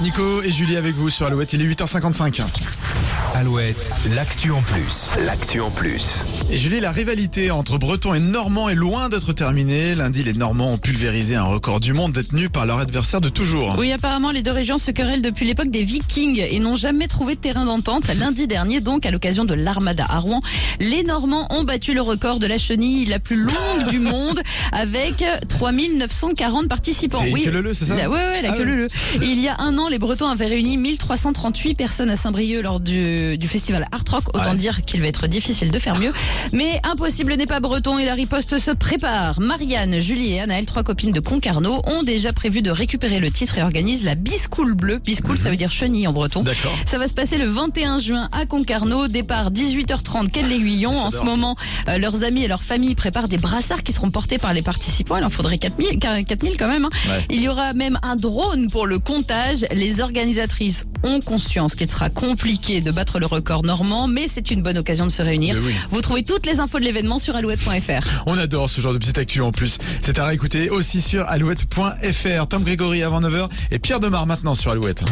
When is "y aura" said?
57.42-57.72